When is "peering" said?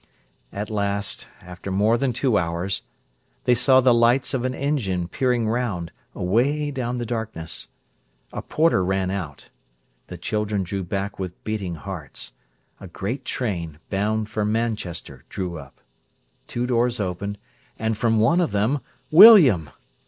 5.07-5.47